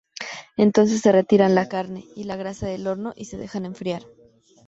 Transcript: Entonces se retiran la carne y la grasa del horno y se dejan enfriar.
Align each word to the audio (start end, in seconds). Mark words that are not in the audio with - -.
Entonces 0.57 0.99
se 1.01 1.11
retiran 1.11 1.53
la 1.53 1.69
carne 1.69 2.05
y 2.15 2.23
la 2.23 2.35
grasa 2.35 2.65
del 2.65 2.87
horno 2.87 3.13
y 3.15 3.25
se 3.25 3.37
dejan 3.37 3.67
enfriar. 3.67 4.01